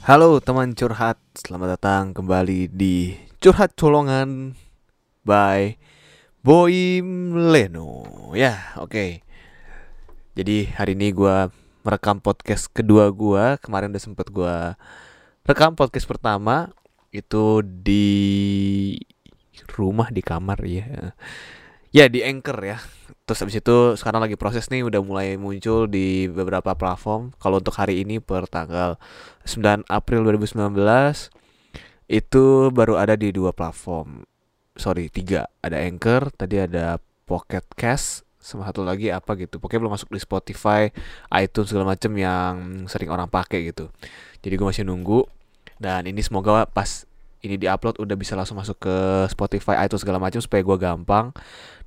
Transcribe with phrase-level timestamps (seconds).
[0.00, 4.56] Halo teman curhat, selamat datang kembali di Curhat Colongan
[5.28, 5.76] by
[6.40, 8.08] Boim Leno.
[8.32, 9.20] Ya, oke.
[10.32, 11.52] Jadi hari ini gua
[11.84, 13.60] merekam podcast kedua gua.
[13.60, 14.80] Kemarin udah sempet gua
[15.44, 16.72] rekam podcast pertama
[17.12, 18.08] itu di
[19.76, 21.12] rumah di kamar ya.
[21.92, 22.80] Ya di Anchor ya.
[23.30, 27.30] Terus habis itu sekarang lagi proses nih udah mulai muncul di beberapa platform.
[27.38, 28.98] Kalau untuk hari ini per tanggal
[29.46, 30.74] 9 April 2019
[32.10, 32.44] itu
[32.74, 34.26] baru ada di dua platform.
[34.74, 35.46] Sorry, tiga.
[35.62, 39.62] Ada Anchor, tadi ada Pocket Cast, sama satu lagi apa gitu.
[39.62, 40.90] Pokoknya belum masuk di Spotify,
[41.30, 43.94] iTunes segala macem yang sering orang pakai gitu.
[44.42, 45.22] Jadi gue masih nunggu.
[45.78, 47.06] Dan ini semoga pas
[47.46, 48.96] ini diupload udah bisa langsung masuk ke
[49.30, 51.30] Spotify, iTunes segala macam supaya gue gampang.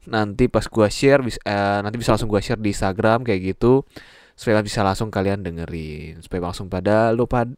[0.10, 3.88] Nanti pas gue share, bisa, eh, nanti bisa langsung gue share di Instagram kayak gitu,
[4.36, 7.54] supaya bisa langsung kalian dengerin, supaya langsung pada lu pad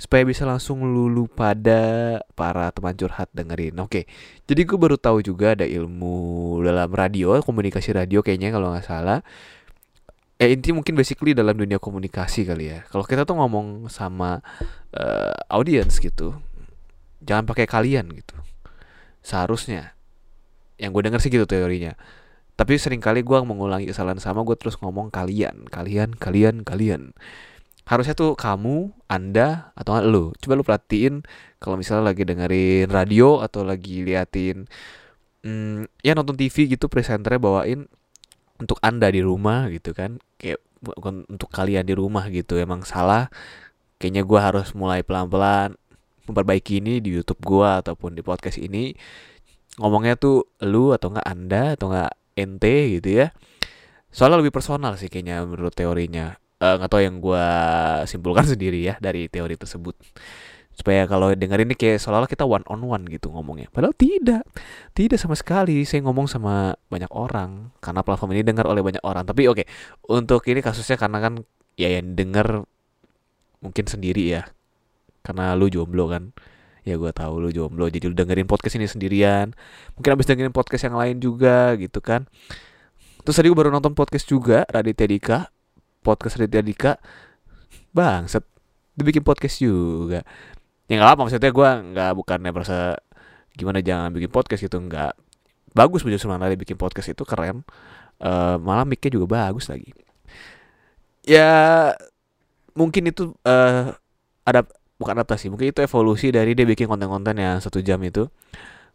[0.00, 3.76] supaya bisa langsung lulu pada para teman curhat dengerin.
[3.84, 4.08] Oke,
[4.48, 9.20] jadi gue baru tahu juga ada ilmu dalam radio, komunikasi radio kayaknya kalau nggak salah.
[10.40, 12.80] Ya inti mungkin basically dalam dunia komunikasi kali ya.
[12.88, 14.40] Kalau kita tuh ngomong sama
[14.96, 16.32] uh, audience gitu,
[17.20, 18.40] jangan pakai kalian gitu
[19.20, 19.92] seharusnya
[20.80, 21.92] yang gue denger sih gitu teorinya.
[22.56, 27.12] Tapi sering kali gue mengulangi kesalahan sama gue terus ngomong kalian kalian kalian kalian.
[27.84, 30.32] Harusnya tuh kamu anda atau lu.
[30.40, 31.24] Coba lu perhatiin
[31.60, 34.64] kalau misalnya lagi dengerin radio atau lagi liatin
[35.44, 37.88] hmm, ya nonton TV gitu presenternya bawain
[38.60, 40.16] untuk anda di rumah gitu kan.
[40.40, 40.64] Kayak
[41.28, 43.28] untuk kalian di rumah gitu emang salah.
[44.00, 45.76] Kayaknya gue harus mulai pelan-pelan
[46.30, 48.94] memperbaiki ini di YouTube gua ataupun di podcast ini
[49.80, 53.32] ngomongnya tuh lu atau enggak anda atau enggak ente gitu ya.
[54.12, 56.36] Soalnya lebih personal sih kayaknya menurut teorinya.
[56.60, 57.46] Uh, nggak tahu yang gua
[58.04, 59.96] simpulkan sendiri ya dari teori tersebut.
[60.76, 63.72] Supaya kalau denger ini kayak seolah-olah kita one on one gitu ngomongnya.
[63.72, 64.44] Padahal tidak.
[64.92, 65.84] Tidak sama sekali.
[65.88, 67.72] Saya ngomong sama banyak orang.
[67.80, 69.24] Karena platform ini dengar oleh banyak orang.
[69.24, 69.66] Tapi oke okay,
[70.08, 71.34] untuk ini kasusnya karena kan
[71.80, 72.64] ya yang denger
[73.64, 74.42] mungkin sendiri ya.
[75.20, 76.32] Karena lu jomblo kan
[76.84, 79.52] ya gue tahu lu jomblo jadi lu dengerin podcast ini sendirian.
[79.96, 82.24] Mungkin abis dengerin podcast yang lain juga gitu kan.
[83.20, 85.38] Terus tadi gue baru nonton podcast juga Raditya Dika.
[86.00, 86.92] Podcast Raditya Dika.
[88.28, 88.44] Set
[88.96, 90.24] dibikin podcast juga.
[90.88, 92.98] Ya nggak apa maksudnya gue nggak bukannya merasa
[93.54, 95.12] gimana jangan bikin podcast gitu nggak.
[95.76, 97.62] Bagus punya sebenarnya bikin podcast itu keren.
[98.20, 99.92] Uh, malah micnya juga bagus lagi.
[101.24, 101.92] Ya
[102.74, 103.92] mungkin itu uh,
[104.48, 104.64] ada
[105.00, 108.28] bukan adaptasi mungkin itu evolusi dari dia bikin konten-konten yang satu jam itu.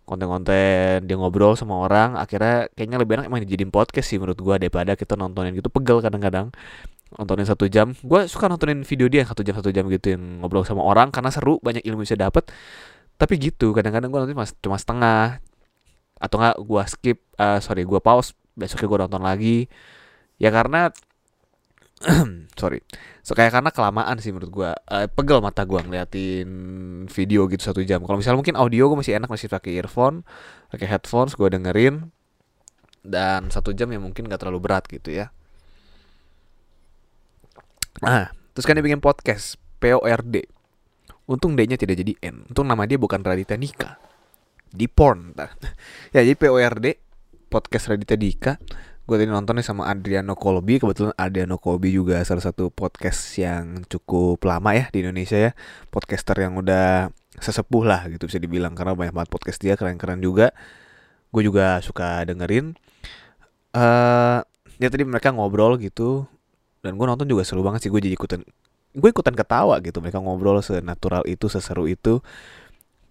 [0.05, 4.55] Konten-konten dia ngobrol sama orang akhirnya kayaknya lebih enak emang dijadiin podcast sih menurut gue
[4.61, 5.73] daripada kita nontonin gitu.
[5.73, 6.53] Pegel kadang-kadang
[7.17, 7.97] nontonin satu jam.
[8.05, 11.33] Gue suka nontonin video dia satu jam satu jam gitu yang ngobrol sama orang karena
[11.33, 12.53] seru banyak ilmu bisa dapet.
[13.17, 15.41] Tapi gitu kadang-kadang gue nanti cuma setengah.
[16.21, 19.57] Atau enggak gue skip uh, sorry gue pause besoknya gue nonton lagi.
[20.37, 20.93] Ya karena
[22.59, 22.83] sorry.
[23.23, 26.49] So kayak karena kelamaan sih menurut gue uh, pegel mata gue ngeliatin
[27.07, 28.03] video gitu satu jam.
[28.03, 30.27] Kalau misalnya mungkin audio gue masih enak masih pakai earphone
[30.69, 32.11] pakai headphones gue dengerin
[33.05, 35.31] dan satu jam ya mungkin gak terlalu berat gitu ya.
[38.03, 40.47] Nah terus kan dia bikin podcast PORD
[41.25, 42.45] untung D-nya tidak jadi N.
[42.51, 43.97] Untung nama dia bukan Raditya Dika.
[44.75, 45.31] Di porn
[46.13, 46.85] ya jadi PORD
[47.47, 48.53] podcast Raditya Dika
[49.05, 50.81] gue tadi nontonnya sama Adriano Colby.
[50.81, 55.51] Kebetulan Adriano Colby juga salah satu podcast yang cukup lama ya di Indonesia ya.
[55.93, 60.57] Podcaster yang udah sesepuh lah gitu bisa dibilang karena banyak banget podcast dia keren-keren juga.
[61.29, 62.73] Gue juga suka dengerin.
[63.77, 64.41] Uh,
[64.81, 66.25] ya tadi mereka ngobrol gitu
[66.81, 67.93] dan gue nonton juga seru banget sih.
[67.93, 68.41] Gue jadi ikutan
[68.97, 70.01] gue ikutan ketawa gitu.
[70.01, 72.25] Mereka ngobrol senatural itu seseru itu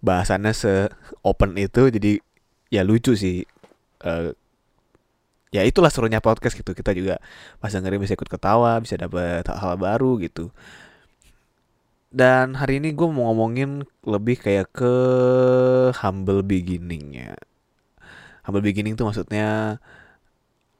[0.03, 0.91] bahasannya se
[1.23, 1.87] open itu.
[1.87, 2.19] Jadi
[2.67, 3.47] ya lucu sih
[4.03, 4.35] uh,
[5.55, 6.75] ya itulah serunya podcast gitu.
[6.75, 7.23] Kita juga
[7.63, 10.51] pas dengerin bisa ikut ketawa bisa dapat hal-hal baru gitu.
[12.11, 14.93] Dan hari ini gue mau ngomongin lebih kayak ke
[15.99, 17.35] humble beginningnya.
[18.47, 19.79] Humble beginning tuh maksudnya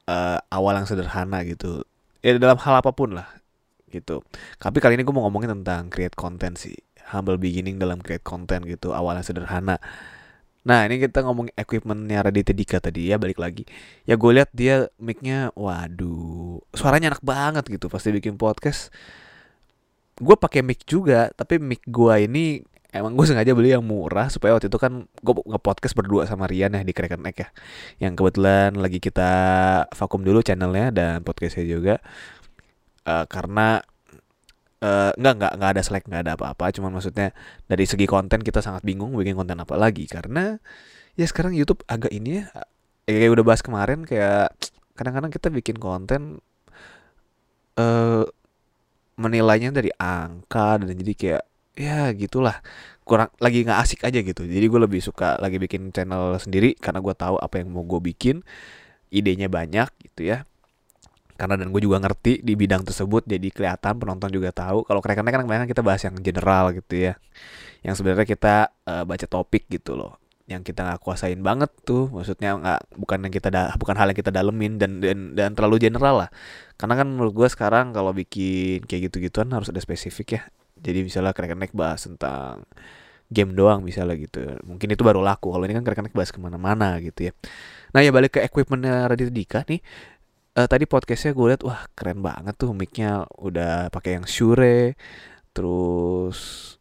[0.08, 1.84] uh, awal yang sederhana gitu.
[2.20, 3.28] Ya dalam hal apa pun lah
[3.92, 4.20] gitu.
[4.60, 6.76] Tapi kali ini gue mau ngomongin tentang create content sih.
[7.12, 9.78] Humble beginning dalam create content gitu awalnya sederhana
[10.66, 13.62] Nah ini kita ngomong equipmentnya Raditya Dika tadi ya balik lagi.
[14.02, 18.90] Ya gue lihat dia micnya, waduh, suaranya enak banget gitu pasti bikin podcast.
[20.18, 24.56] Gue pakai mic juga, tapi mic gue ini emang gue sengaja beli yang murah supaya
[24.56, 27.48] waktu itu kan gue nge-podcast berdua sama Rian ya di Kraken Egg ya.
[28.02, 29.30] Yang kebetulan lagi kita
[29.94, 32.02] vakum dulu channelnya dan podcastnya juga.
[33.06, 33.86] Uh, karena
[34.82, 36.72] uh, nggak nggak nggak ada selek nggak ada apa-apa.
[36.74, 37.32] Cuman maksudnya
[37.68, 40.04] dari segi konten kita sangat bingung bikin konten apa lagi.
[40.08, 40.56] Karena
[41.16, 42.46] ya sekarang YouTube agak ini ya
[43.06, 44.52] kayak udah bahas kemarin kayak
[44.98, 46.42] kadang-kadang kita bikin konten
[47.78, 48.24] uh,
[49.16, 51.42] menilainya dari angka dan jadi kayak
[51.76, 52.60] ya gitulah.
[53.06, 54.42] Kurang lagi nggak asik aja gitu.
[54.42, 58.02] Jadi gue lebih suka lagi bikin channel sendiri karena gue tahu apa yang mau gue
[58.02, 58.42] bikin
[59.14, 60.42] idenya banyak gitu ya
[61.36, 64.88] karena dan gue juga ngerti di bidang tersebut jadi kelihatan penonton juga tahu.
[64.88, 67.12] Kalau keren kan kebanyakan kita bahas yang general gitu ya.
[67.84, 68.54] Yang sebenarnya kita
[68.88, 70.16] uh, baca topik gitu loh.
[70.48, 72.08] Yang kita nggak kuasain banget tuh.
[72.08, 75.76] Maksudnya nggak bukan yang kita da, bukan hal yang kita dalemin dan dan dan terlalu
[75.76, 76.30] general lah.
[76.80, 80.42] Karena kan menurut gue sekarang kalau bikin kayak gitu gituan harus ada spesifik ya.
[80.80, 82.64] Jadi misalnya keren naik bahas tentang
[83.28, 84.40] game doang misalnya gitu.
[84.64, 85.52] Mungkin itu baru laku.
[85.52, 87.32] Kalau ini kan keren bahas ke mana-mana gitu ya.
[87.92, 89.80] Nah ya balik ke equipmentnya Raditya Dika nih
[90.56, 93.28] uh, tadi podcastnya gue liat wah keren banget tuh micnya.
[93.36, 94.96] Udah pakai yang Shure
[95.52, 96.76] terus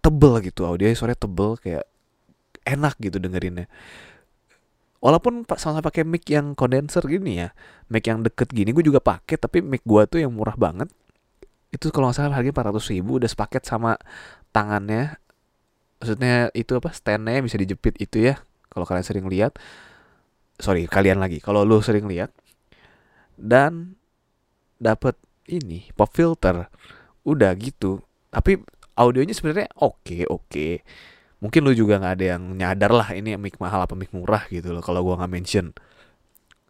[0.00, 1.84] tebel gitu audio suaranya tebel kayak
[2.68, 3.66] enak gitu dengerinnya.
[5.00, 7.48] Walaupun sama pakai mic yang condenser gini ya
[7.88, 10.92] mic yang deket gini gue juga pakai tapi mic gue tuh yang murah banget.
[11.72, 13.96] Itu kalau nggak salah harganya 400 ribu udah sepaket sama
[14.52, 15.16] tangannya.
[16.00, 18.40] Maksudnya itu apa standnya bisa dijepit itu ya
[18.72, 19.60] kalau kalian sering lihat
[20.60, 21.40] sorry kalian lagi.
[21.42, 22.30] Kalau lu sering lihat
[23.40, 23.96] dan
[24.76, 25.16] dapat
[25.48, 26.68] ini pop filter
[27.24, 28.04] udah gitu.
[28.30, 28.60] Tapi
[28.94, 30.46] audionya sebenarnya oke okay, oke.
[30.48, 30.72] Okay.
[31.40, 34.76] mungkin lu juga nggak ada yang nyadar lah ini mic mahal apa mic murah gitu
[34.76, 35.72] loh kalau gua nggak mention.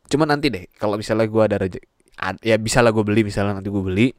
[0.07, 1.67] Cuman nanti deh kalau misalnya gua ada
[2.45, 4.13] ya bisa lah gue beli misalnya nanti gue beli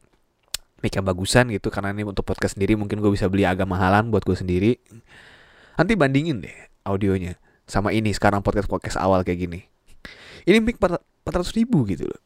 [0.81, 4.09] mic yang bagusan gitu karena ini untuk podcast sendiri mungkin gue bisa beli agak mahalan
[4.09, 4.81] buat gue sendiri.
[5.77, 7.37] Nanti bandingin deh audionya
[7.71, 9.59] sama ini sekarang podcast podcast awal kayak gini.
[10.43, 12.21] Ini mic 400 ribu gitu loh.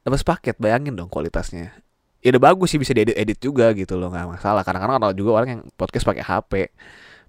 [0.00, 1.76] Dapat paket bayangin dong kualitasnya.
[2.24, 4.64] Ya udah bagus sih bisa diedit edit juga gitu loh nggak masalah.
[4.64, 6.52] Kadang-kadang ada juga orang yang podcast pakai HP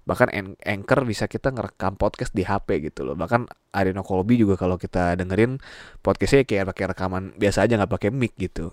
[0.08, 0.32] bahkan
[0.64, 3.12] anchor bisa kita ngerekam podcast di HP gitu loh.
[3.12, 3.44] Bahkan
[3.76, 5.60] Arino Colby juga kalau kita dengerin
[6.00, 8.72] podcastnya kayak pakai rekaman biasa aja nggak pakai mic gitu.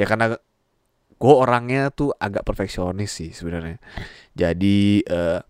[0.00, 0.40] Ya karena
[1.20, 3.76] gue orangnya tuh agak perfeksionis sih sebenarnya.
[4.32, 5.44] Jadi uh,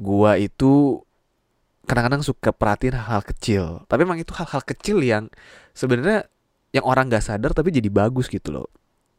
[0.00, 1.04] gua itu
[1.88, 3.64] kadang-kadang suka perhatiin hal-hal kecil.
[3.90, 5.28] Tapi emang itu hal-hal kecil yang
[5.74, 6.30] sebenarnya
[6.72, 8.68] yang orang gak sadar tapi jadi bagus gitu loh.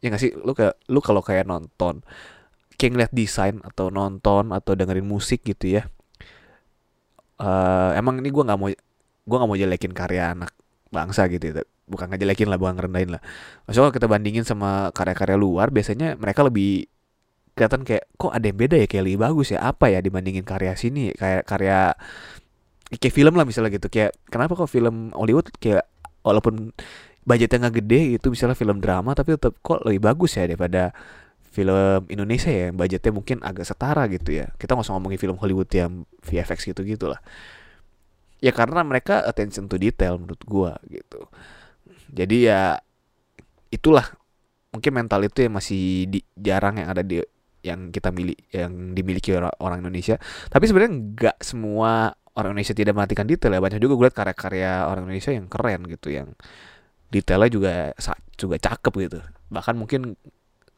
[0.04, 0.32] Ya gak sih?
[0.34, 2.02] Lu kayak lu kalau kayak nonton
[2.74, 5.86] kayak ngeliat desain atau nonton atau dengerin musik gitu ya
[7.44, 8.70] uh, emang ini gue nggak mau
[9.24, 10.52] gue nggak mau jelekin karya anak
[10.94, 11.64] bangsa gitu ya.
[11.84, 13.22] Bukan ngejelekin lah bukan ngerendahin lah.
[13.68, 16.88] Maksudnya kalau kita bandingin sama karya-karya luar biasanya mereka lebih
[17.54, 18.88] kelihatan kayak kok ada yang beda ya?
[18.88, 19.60] Kayak lebih bagus ya?
[19.64, 21.12] Apa ya dibandingin karya sini?
[21.16, 21.96] Kayak karya
[23.00, 23.88] kayak film lah misalnya gitu.
[23.90, 25.86] Kayak kenapa kok film Hollywood kayak
[26.26, 26.72] walaupun
[27.24, 30.92] budgetnya nggak gede itu misalnya film drama tapi tetap kok lebih bagus ya daripada
[31.54, 34.52] film Indonesia ya budgetnya mungkin agak setara gitu ya.
[34.60, 37.22] Kita nggak usah ngomongin film Hollywood yang VFX gitu gitulah
[38.44, 41.32] ya karena mereka attention to detail menurut gua gitu.
[42.12, 42.76] Jadi ya
[43.72, 44.04] itulah
[44.76, 47.24] mungkin mental itu yang masih di, jarang yang ada di
[47.64, 50.20] yang kita milik yang dimiliki orang, orang Indonesia.
[50.52, 53.62] Tapi sebenarnya nggak semua orang Indonesia tidak mematikan detail ya.
[53.62, 56.28] Banyak juga gue lihat karya-karya orang Indonesia yang keren gitu yang
[57.14, 57.74] detailnya juga
[58.38, 59.20] juga cakep gitu.
[59.54, 60.18] Bahkan mungkin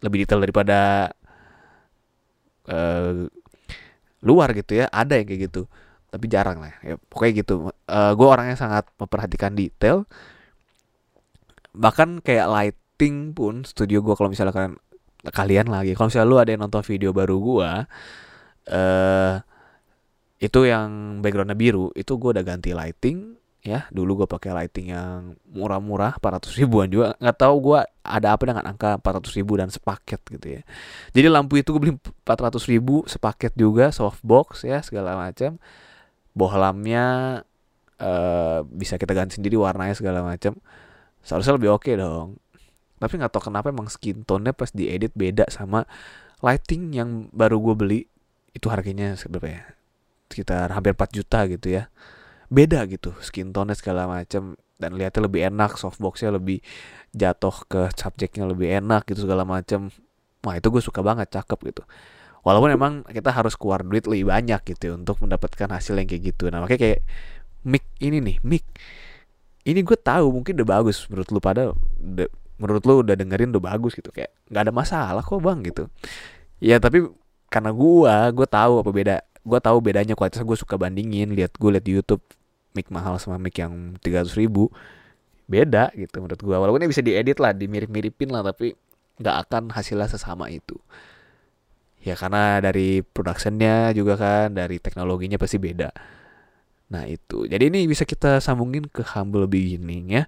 [0.04, 1.12] lebih detail daripada
[2.68, 3.28] uh,
[4.24, 4.92] luar gitu ya.
[4.92, 5.64] Ada yang kayak gitu
[6.12, 7.00] tapi jarang lah ya.
[7.00, 7.72] Pokoknya gitu.
[7.88, 10.04] Uh, gue orangnya sangat memperhatikan detail.
[11.76, 14.76] Bahkan kayak lighting pun studio gue kalau misalnya kalian
[15.26, 17.72] kalian lagi kalau misalnya lu ada yang nonton video baru gue
[18.70, 19.34] uh,
[20.40, 21.92] itu yang backgroundnya biru.
[21.96, 23.88] Itu gue udah ganti lighting ya.
[23.90, 27.16] Dulu gue pakai lighting yang murah-murah 400 ribuan juga.
[27.18, 30.62] Nggak tahu gue ada apa dengan angka 400 ribu dan sepaket gitu ya.
[31.16, 31.94] Jadi lampu itu gue beli
[32.28, 35.58] 400 ribu sepaket juga softbox ya segala macam
[36.36, 37.06] bohlamnya
[38.04, 40.60] uh, bisa kita ganti sendiri warnanya segala macam
[41.24, 42.38] seharusnya lebih oke okay dong.
[43.00, 45.88] Tapi nggak tahu kenapa emang skin tone-nya pas diedit beda sama
[46.44, 48.02] lighting yang baru gue beli.
[48.56, 49.75] Itu harganya seberapa ya
[50.30, 51.90] sekitar hampir 4 juta gitu ya.
[52.50, 56.60] Beda gitu skin tone segala macam dan lihatnya lebih enak softboxnya lebih
[57.16, 59.88] jatuh ke subjeknya lebih enak gitu segala macam
[60.46, 61.84] wah itu gue suka banget cakep gitu.
[62.46, 66.38] Walaupun emang kita harus keluar duit lebih banyak gitu ya, untuk mendapatkan hasil yang kayak
[66.38, 66.54] gitu.
[66.54, 67.00] Nah makanya kayak
[67.66, 68.62] mic ini nih mic.
[69.66, 72.30] Ini gue tahu mungkin udah bagus menurut lu pada udah,
[72.62, 74.14] menurut lu udah dengerin udah bagus gitu.
[74.14, 75.90] Kayak nggak ada masalah kok bang gitu.
[76.62, 77.10] Ya tapi
[77.50, 79.16] karena gue gue tahu apa beda
[79.46, 82.26] gue tahu bedanya kualitas gue suka bandingin lihat gue lihat di YouTube
[82.74, 84.74] mic mahal sama mic yang tiga ratus ribu
[85.46, 88.74] beda gitu menurut gue walaupun ini bisa diedit lah dimirip miripin lah tapi
[89.22, 90.76] nggak akan hasilnya sesama itu.
[92.04, 95.90] Ya karena dari productionnya juga kan dari teknologinya pasti beda.
[96.92, 97.50] Nah itu.
[97.50, 100.24] Jadi ini bisa kita sambungin ke humble beginning ya.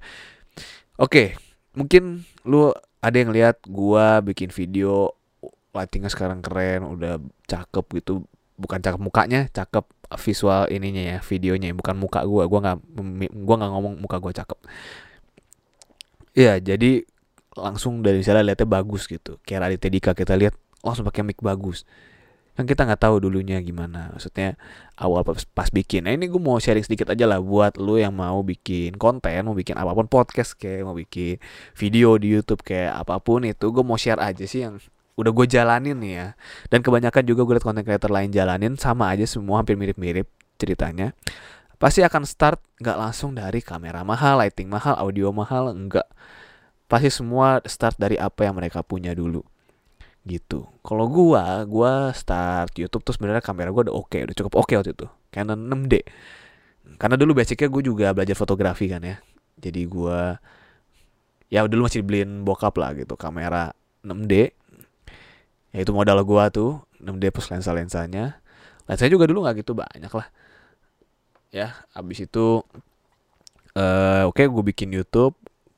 [0.98, 1.38] Oke
[1.78, 5.14] mungkin lu ada yang lihat gua bikin video
[5.78, 8.26] lightingnya sekarang keren udah cakep gitu
[8.58, 9.86] bukan cakep mukanya cakep
[10.18, 12.50] visual ininya ya videonya bukan muka gua.
[12.50, 12.78] Gua nggak
[13.32, 14.60] gua nggak ngomong muka gua cakep.
[16.38, 17.06] Ya jadi
[17.58, 19.38] langsung dari misalnya lihatnya bagus gitu.
[19.46, 20.54] Kayak Raditya Dika kita lihat
[20.86, 21.86] langsung pakai mic bagus.
[22.58, 24.10] Kan kita nggak tahu dulunya gimana.
[24.18, 24.58] Maksudnya
[24.98, 26.10] awal pas, pas bikin.
[26.10, 29.54] Nah ini gue mau sharing sedikit aja lah buat lo yang mau bikin konten mau
[29.54, 31.38] bikin apa pun podcast kayak mau bikin
[31.78, 34.82] video di YouTube kayak apa pun itu gue mau share aja sih yang
[35.18, 36.28] udah gue jalanin nih ya
[36.70, 40.30] dan kebanyakan juga gue liat konten creator lain jalanin sama aja semua hampir mirip-mirip
[40.62, 41.18] ceritanya
[41.82, 46.06] pasti akan start nggak langsung dari kamera mahal lighting mahal audio mahal enggak
[46.86, 49.42] pasti semua start dari apa yang mereka punya dulu
[50.28, 50.68] gitu.
[50.84, 54.68] Kalau gua, gua start YouTube tuh sebenarnya kamera gua udah oke, okay, udah cukup oke
[54.68, 55.08] okay waktu itu.
[55.32, 56.04] Canon 6D.
[57.00, 59.18] Karena dulu basicnya gue juga belajar fotografi kan ya.
[59.58, 60.36] Jadi gua
[61.48, 63.72] ya dulu masih beliin bokap lah gitu kamera
[64.04, 64.52] 6D.
[65.76, 68.40] Ya itu modal gua tuh 6D plus lensa-lensanya.
[68.88, 70.28] Lensanya juga dulu nggak gitu banyak lah.
[71.52, 72.64] Ya, abis itu
[73.78, 75.38] uh, oke okay, gue bikin YouTube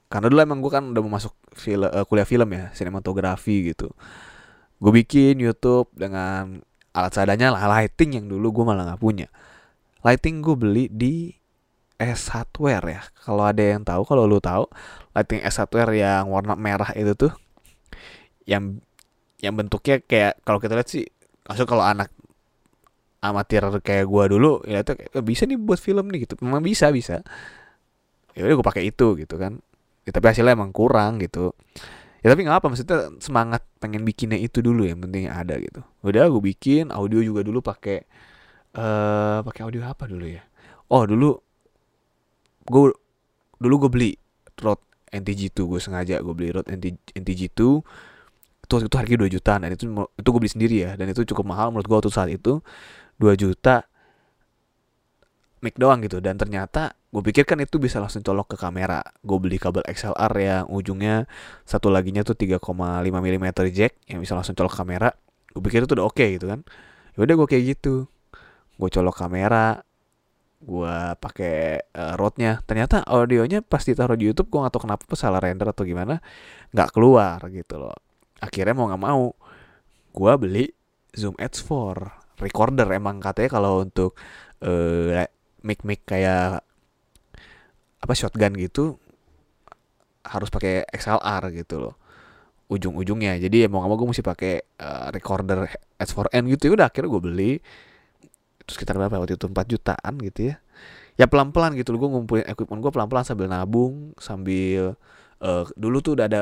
[0.10, 3.92] karena dulu emang gue kan udah mau masuk film, uh, kuliah film ya sinematografi gitu
[4.80, 6.64] gue bikin YouTube dengan
[6.96, 9.28] alat seadanya lah lighting yang dulu gue malah nggak punya
[10.02, 11.36] lighting gue beli di
[12.00, 14.66] S Hardware ya kalau ada yang tahu kalau lu tahu
[15.14, 17.34] lighting S Hardware yang warna merah itu tuh
[18.50, 18.82] yang
[19.40, 21.08] yang bentuknya kayak kalau kita lihat sih
[21.48, 22.12] maksud kalau anak
[23.20, 26.40] amatir kayak gue dulu ya itu kayak, bisa nih buat film nih gitu.
[26.40, 27.20] Memang bisa bisa.
[28.36, 29.60] Ya udah gue pakai itu gitu kan.
[30.08, 31.52] Ya, tapi hasilnya emang kurang gitu.
[32.24, 35.84] Ya tapi nggak apa maksudnya semangat pengen bikinnya itu dulu yang penting ada gitu.
[36.04, 38.04] Udah gue bikin audio juga dulu pakai
[38.76, 40.44] uh, pakai audio apa dulu ya?
[40.92, 41.36] Oh dulu
[42.68, 42.92] gue
[43.60, 44.12] dulu gue beli
[44.60, 46.72] Rode NTG2 gue sengaja gue beli Rode
[47.16, 47.60] NTG2
[48.70, 51.50] itu itu harganya 2 juta dan itu itu gue beli sendiri ya dan itu cukup
[51.50, 52.62] mahal menurut gue waktu saat itu
[53.18, 53.90] 2 juta
[55.64, 56.24] mic doang gitu.
[56.24, 59.04] Dan ternyata gue pikir kan itu bisa langsung colok ke kamera.
[59.24, 61.28] Gue beli kabel XLR yang ujungnya
[61.68, 62.60] satu laginya tuh 3,5
[63.10, 65.12] mm jack yang bisa langsung colok kamera.
[65.52, 66.64] Gue pikir itu udah oke okay, gitu kan.
[67.16, 68.08] Ya udah gue kayak gitu.
[68.80, 69.84] Gue colok kamera
[70.60, 75.40] gue pakai uh, rodnya ternyata audionya pas ditaruh di YouTube gue gak tau kenapa salah
[75.40, 76.20] render atau gimana
[76.76, 77.96] nggak keluar gitu loh
[78.40, 79.36] akhirnya mau nggak mau
[80.16, 80.66] gue beli
[81.14, 81.70] Zoom H4
[82.42, 82.88] recorder.
[82.92, 84.16] Emang katanya kalau untuk
[84.64, 85.26] uh,
[85.64, 86.64] mic mic kayak
[88.00, 88.96] apa shotgun gitu
[90.24, 91.96] harus pakai XLR gitu loh.
[92.70, 95.68] Ujung-ujungnya jadi ya mau gak mau gue mesti pakai uh, recorder
[95.98, 96.70] S4N gitu.
[96.70, 97.52] Ya udah akhirnya gue beli
[98.64, 100.56] terus sekitar berapa waktu itu 4 jutaan gitu ya.
[101.20, 104.96] Ya pelan-pelan gitu loh gue ngumpulin equipment gue pelan-pelan sambil nabung sambil
[105.44, 106.42] uh, dulu tuh udah ada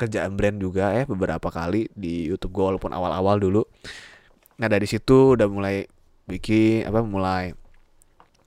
[0.00, 3.62] kerjaan brand juga ya beberapa kali di YouTube gue walaupun awal-awal dulu.
[4.56, 5.84] Nah dari situ udah mulai
[6.24, 7.52] bikin apa mulai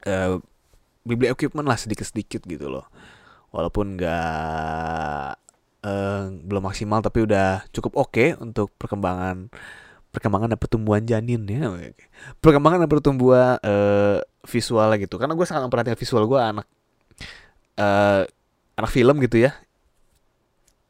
[0.10, 0.42] uh,
[1.06, 2.90] beli equipment lah sedikit-sedikit gitu loh.
[3.54, 5.30] Walaupun nggak
[5.86, 9.54] uh, belum maksimal tapi udah cukup oke okay untuk perkembangan
[10.10, 11.70] perkembangan dan pertumbuhan janin ya.
[12.42, 14.18] Perkembangan dan pertumbuhan uh,
[14.50, 15.22] visual gitu.
[15.22, 16.68] Karena gue sangat memperhatikan visual gue anak
[17.78, 18.26] uh,
[18.78, 19.54] anak film gitu ya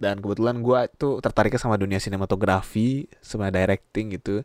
[0.03, 4.43] dan kebetulan gue tuh tertariknya sama dunia sinematografi sama directing gitu.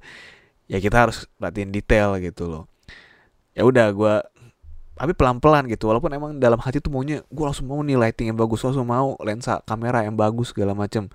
[0.71, 2.65] Ya kita harus perhatiin detail gitu loh.
[3.59, 4.15] Ya udah gue
[4.95, 5.91] tapi pelan-pelan gitu.
[5.91, 9.19] Walaupun emang dalam hati tuh maunya gue langsung mau nih lighting yang bagus langsung mau
[9.19, 11.11] lensa kamera yang bagus segala macem.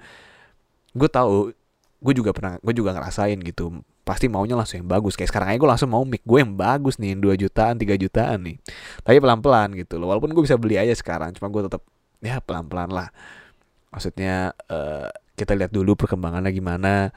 [0.92, 1.56] Gue tahu
[2.04, 3.80] gue juga pernah gue juga ngerasain gitu.
[4.04, 5.16] Pasti maunya langsung yang bagus.
[5.16, 8.44] Kayak sekarang aja gue langsung mau mic gue yang bagus nih 2 jutaan 3 jutaan
[8.44, 8.60] nih.
[9.00, 10.12] Tapi pelan-pelan gitu loh.
[10.12, 11.80] Walaupun gue bisa beli aja sekarang cuma gue tetap
[12.24, 13.12] ya pelan-pelan lah
[13.94, 15.08] maksudnya uh,
[15.38, 17.14] kita lihat dulu perkembangannya gimana.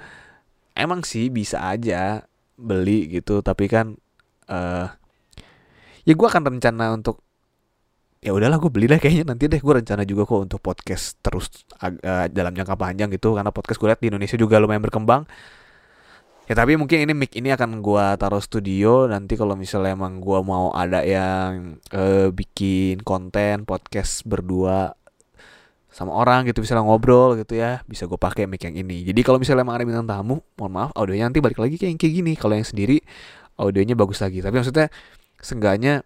[0.77, 3.97] Emang sih bisa aja beli gitu tapi kan
[4.49, 4.89] uh,
[6.05, 7.21] ya gue akan rencana untuk
[8.25, 9.61] ya udahlah gue beli deh kayaknya nanti deh.
[9.61, 11.49] Gue rencana juga kok untuk podcast terus
[11.81, 15.25] uh, dalam jangka panjang gitu karena podcast gue lihat di Indonesia juga lumayan berkembang.
[16.47, 19.11] Ya tapi mungkin ini mic ini akan gue taruh studio.
[19.11, 24.95] Nanti kalau misalnya emang gue mau ada yang uh, bikin konten podcast berdua
[25.97, 29.01] sama orang gitu misalnya ngobrol gitu ya bisa gue pakai mic yang ini.
[29.01, 32.13] Jadi kalau misalnya emang ada bintang tamu mohon maaf audionya nanti balik lagi kayak kayak
[32.21, 32.33] gini.
[32.37, 33.01] Kalau yang sendiri
[33.57, 34.45] audionya bagus lagi.
[34.45, 34.93] Tapi maksudnya
[35.41, 36.05] seenggaknya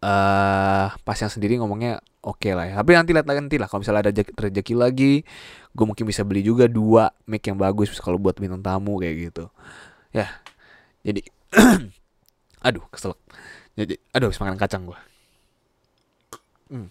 [0.00, 2.74] uh, pas yang sendiri ngomongnya oke okay lah ya.
[2.80, 3.68] Tapi nanti lihat lagi nanti lah.
[3.68, 5.12] Kalau misalnya ada rezeki lagi
[5.76, 9.52] gue mungkin bisa beli juga dua mic yang bagus kalau buat bintang tamu kayak gitu.
[10.16, 10.32] Ya
[11.08, 11.22] jadi
[12.68, 13.14] aduh kesel
[13.78, 14.98] jadi aduh habis makan kacang gue
[16.74, 16.88] hmm.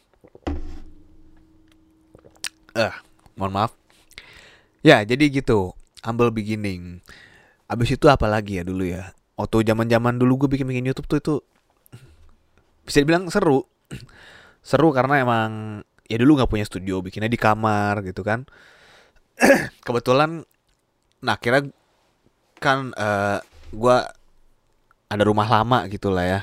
[2.77, 2.93] Uh,
[3.35, 3.71] mohon maaf.
[4.85, 5.73] Ya jadi gitu.
[6.05, 7.01] Humble beginning.
[7.67, 9.11] Abis itu apa lagi ya dulu ya?
[9.35, 11.33] Waktu zaman zaman dulu gue bikin bikin YouTube tuh itu
[12.85, 13.65] bisa dibilang seru.
[14.63, 15.49] Seru karena emang
[16.07, 18.47] ya dulu nggak punya studio bikinnya di kamar gitu kan.
[19.85, 20.45] Kebetulan
[21.17, 21.65] nah kira
[22.61, 23.39] kan uh, eh,
[23.73, 23.97] gue
[25.07, 26.41] ada rumah lama gitu lah ya.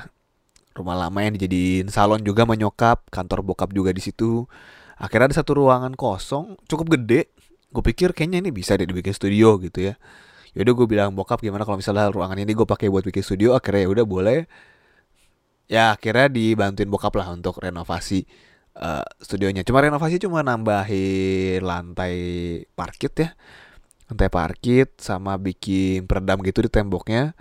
[0.75, 4.50] Rumah lama yang dijadiin salon juga menyokap kantor bokap juga di situ
[4.99, 7.31] akhirnya ada satu ruangan kosong cukup gede.
[7.75, 9.95] Gue pikir kayaknya ini bisa deh dibikin studio gitu ya.
[10.55, 13.59] Yaudah gue bilang bokap gimana kalau misalnya ruangan ini gue pakai buat bikin studio?
[13.59, 14.41] Akhirnya ya udah boleh.
[15.67, 18.23] Ya akhirnya dibantuin bokap lah untuk renovasi
[18.79, 19.67] uh, studionya.
[19.67, 22.15] Cuma renovasi cuma nambahin lantai
[22.79, 23.29] parkit ya.
[24.07, 27.35] Lantai parkit sama bikin peredam gitu di temboknya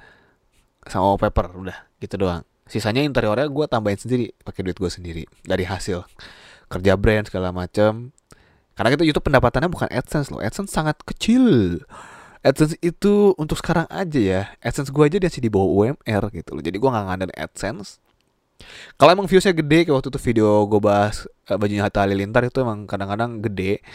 [0.90, 2.42] sama wallpaper udah gitu doang.
[2.66, 6.02] Sisanya interiornya gue tambahin sendiri pakai duit gue sendiri dari hasil
[6.74, 8.10] kerja brand segala macem.
[8.74, 10.42] Karena kita YouTube pendapatannya bukan AdSense loh.
[10.42, 11.78] AdSense sangat kecil.
[12.42, 14.44] AdSense itu untuk sekarang aja ya.
[14.66, 16.64] AdSense gue aja dia sih di bawah UMR gitu loh.
[16.66, 18.02] Jadi gue nggak ngadain AdSense.
[18.98, 22.66] Kalau emang viewsnya gede kayak waktu itu video gue bahas uh, bajunya Hatta Halilintar itu
[22.66, 23.86] emang kadang-kadang gede.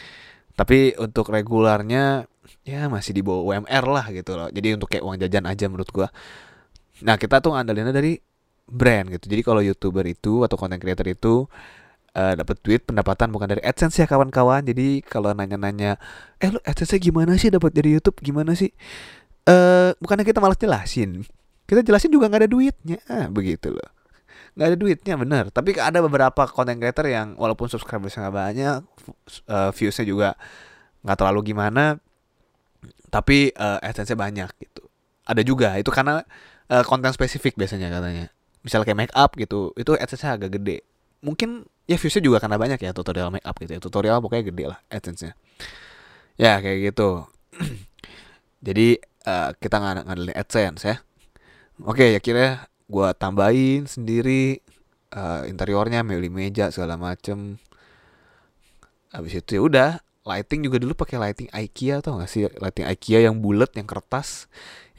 [0.54, 2.26] Tapi untuk regularnya
[2.62, 4.48] ya masih di bawah UMR lah gitu loh.
[4.54, 6.08] Jadi untuk kayak uang jajan aja menurut gue
[6.98, 8.18] nah kita tuh ngandelinnya dari
[8.68, 9.26] brand gitu.
[9.30, 11.48] Jadi kalau youtuber itu atau content creator itu
[12.14, 14.64] uh, dapat duit pendapatan bukan dari AdSense ya kawan-kawan.
[14.64, 16.00] Jadi kalau nanya-nanya,
[16.40, 18.20] eh lu AdSense gimana sih dapat dari YouTube?
[18.22, 18.70] Gimana sih?
[19.44, 21.24] Eh uh, bukannya kita malas jelasin.
[21.68, 22.98] Kita jelasin juga nggak ada duitnya.
[23.12, 23.90] Ah, begitu loh.
[24.56, 25.44] Nggak ada duitnya bener.
[25.52, 28.78] Tapi ada beberapa content creator yang walaupun subscribersnya nggak banyak,
[29.48, 30.28] uh, viewsnya juga
[31.04, 32.00] nggak terlalu gimana,
[33.12, 34.84] tapi uh, AdSense banyak gitu.
[35.28, 36.24] Ada juga itu karena
[36.72, 38.32] uh, konten spesifik biasanya katanya.
[38.64, 40.82] Misal kayak make up gitu, itu AdSense agak gede.
[41.24, 43.80] Mungkin ya viewsnya juga karena banyak ya tutorial make up gitu ya.
[43.80, 45.32] Tutorial pokoknya gede lah adsense-nya.
[46.38, 47.26] Ya kayak gitu.
[48.66, 50.96] Jadi uh, kita nggak ngandelin adsense ya.
[51.82, 54.58] Oke ya kira gue tambahin sendiri
[55.14, 57.58] uh, interiornya milih meja segala macem.
[59.10, 59.90] Habis itu ya udah
[60.28, 62.44] lighting juga dulu pakai lighting IKEA atau gak sih?
[62.60, 64.44] Lighting IKEA yang bulat yang kertas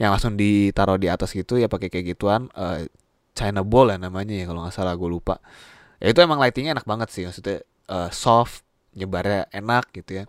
[0.00, 2.50] yang langsung ditaruh di atas gitu ya pakai kayak gituan.
[2.52, 2.90] Uh,
[3.30, 5.38] China Ball ya namanya ya kalau nggak salah gue lupa
[6.00, 7.60] ya itu emang lightingnya enak banget sih maksudnya
[7.92, 8.64] uh, soft
[8.96, 10.24] nyebarnya enak gitu ya.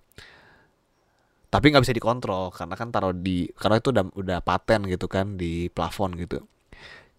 [1.52, 5.36] Tapi nggak bisa dikontrol karena kan taruh di karena itu udah udah paten gitu kan
[5.36, 6.44] di plafon gitu.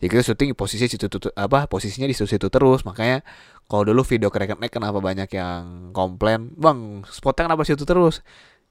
[0.00, 1.06] Jadi kita syuting posisi situ
[1.38, 2.82] apa posisinya di situ, situ terus.
[2.82, 3.22] Makanya
[3.70, 8.24] kalau dulu video kerek naik kenapa banyak yang komplain bang spotnya kenapa situ terus?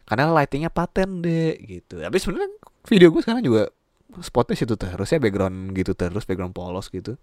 [0.04, 2.04] Karena lightingnya paten deh gitu.
[2.04, 2.52] Tapi sebenarnya
[2.90, 3.72] video gue sekarang juga
[4.20, 7.16] spotnya situ terus ya background gitu terus background polos gitu.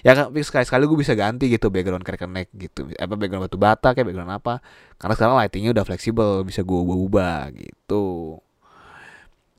[0.00, 2.88] Ya kan sekali sekali gue bisa ganti gitu background neck gitu.
[2.96, 4.54] Apa background batu bata kayak background apa.
[4.96, 8.38] Karena sekarang lightingnya udah fleksibel bisa gue ubah-ubah gitu.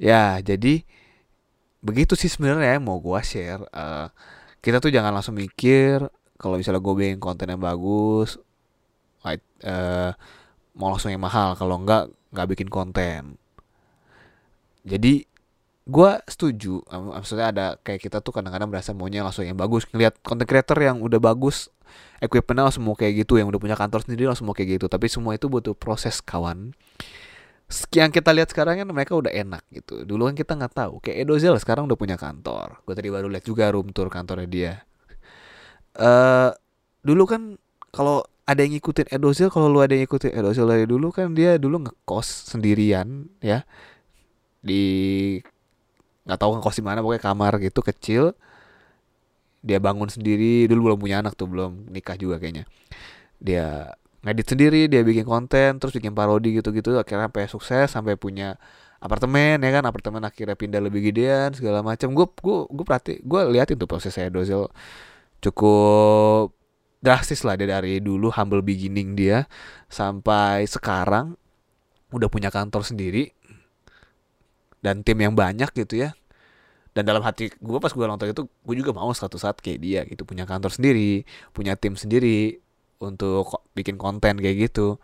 [0.02, 0.82] Ya jadi
[1.84, 4.08] begitu sih sebenarnya mau gue share uh,
[4.64, 6.00] kita tuh jangan langsung mikir
[6.40, 8.40] kalau misalnya gue bikin konten yang bagus
[9.24, 10.12] light, uh,
[10.76, 11.56] mau langsung yang mahal.
[11.56, 13.40] Kalau enggak nggak bikin konten.
[14.84, 15.24] Jadi
[15.84, 19.84] gue setuju maksudnya ada kayak kita tuh kadang-kadang berasa maunya langsung yang bagus.
[19.92, 21.68] Ngeliat content creator yang udah bagus
[22.24, 24.86] equipmentnya langsung mau kayak gitu yang udah punya kantor sendiri langsung mau kayak gitu.
[24.88, 26.72] Tapi semua itu butuh proses kawan.
[27.92, 30.08] Yang kita lihat sekarang kan mereka udah enak gitu.
[30.08, 30.94] Dulu kan kita nggak tahu.
[31.04, 32.80] Kayak Edozel sekarang udah punya kantor.
[32.88, 34.74] Gue tadi baru lihat juga room tour kantornya dia.
[35.94, 36.50] Uh,
[37.04, 37.60] dulu kan
[37.92, 41.60] kalau ada yang ngikutin Edozel kalau lu ada yang ngikutin Edozel dari dulu kan dia
[41.60, 43.68] dulu ngekos sendirian ya.
[44.64, 44.84] Di
[46.24, 48.24] nggak tahu ngekos di mana pokoknya kamar gitu kecil.
[49.64, 52.68] Dia bangun sendiri dulu belum punya anak tuh belum nikah juga kayaknya.
[53.40, 58.56] Dia ngedit sendiri dia bikin konten terus bikin parodi gitu-gitu akhirnya sampai sukses sampai punya
[59.04, 59.84] apartemen ya kan?
[59.88, 64.32] Apartemen akhirnya pindah lebih gedean segala macam gue gue gue perhati gue liatin tuh prosesnya
[64.32, 64.68] Dozel
[65.44, 66.56] cukup
[67.04, 69.44] drastis lah dia dari dulu humble beginning dia
[69.92, 71.36] sampai sekarang
[72.16, 73.36] udah punya kantor sendiri
[74.84, 76.12] dan tim yang banyak gitu ya.
[76.94, 80.02] Dan dalam hati gue pas gue nonton itu gue juga mau suatu saat kayak dia
[80.06, 82.62] gitu punya kantor sendiri punya tim sendiri
[83.02, 85.02] untuk bikin konten kayak gitu.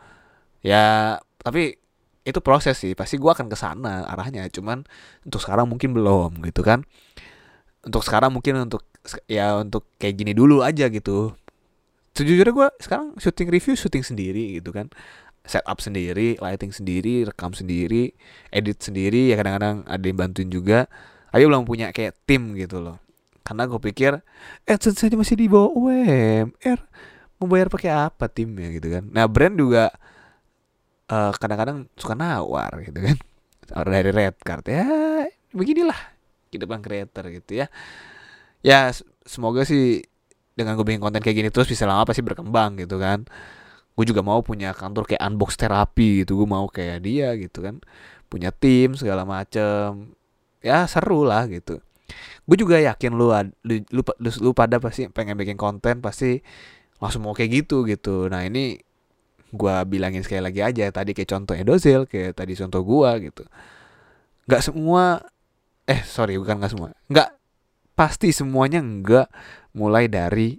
[0.61, 1.81] Ya tapi
[2.27, 4.85] itu proses sih pasti gue akan ke sana arahnya cuman
[5.25, 6.85] untuk sekarang mungkin belum gitu kan.
[7.81, 8.85] Untuk sekarang mungkin untuk
[9.25, 11.33] ya untuk kayak gini dulu aja gitu.
[12.13, 14.91] Sejujurnya gue sekarang syuting review syuting sendiri gitu kan
[15.45, 18.13] setup sendiri lighting sendiri rekam sendiri
[18.53, 20.85] edit sendiri ya kadang-kadang ada yang bantuin juga.
[21.29, 22.97] Ayo belum punya kayak tim gitu loh.
[23.45, 24.21] Karena gue pikir
[24.65, 26.79] AdSense aja masih di bawah UMR
[27.39, 28.67] mau bayar pakai apa timnya?
[28.73, 29.07] gitu kan.
[29.09, 29.93] Nah brand juga
[31.09, 33.17] kadang kadang-kadang suka nawar gitu kan.
[33.69, 34.65] Dari red card.
[34.69, 34.85] Ya
[35.49, 35.97] beginilah
[36.49, 37.67] kehidupan creator gitu ya.
[38.65, 38.93] Ya
[39.25, 40.03] semoga sih
[40.57, 43.23] dengan gue bikin konten kayak gini terus bisa lama pasti berkembang gitu kan
[43.99, 46.39] gue juga mau punya kantor kayak unbox terapi gitu.
[46.39, 47.83] Gue mau kayak dia gitu kan.
[48.31, 50.15] Punya tim segala macem.
[50.63, 51.83] Ya seru lah gitu.
[52.47, 53.27] Gue juga yakin lu,
[53.67, 56.39] lu lu lu, lu pada pasti pengen bikin konten pasti
[57.03, 58.31] langsung mau kayak gitu gitu.
[58.31, 58.79] Nah ini
[59.51, 63.43] gue bilangin sekali lagi aja tadi kayak contoh Edozel kayak tadi contoh gue gitu.
[64.47, 65.27] Nggak semua
[65.83, 66.95] eh sorry bukan nggak semua.
[67.11, 67.35] Nggak
[67.99, 69.27] pasti semuanya nggak
[69.75, 70.55] mulai dari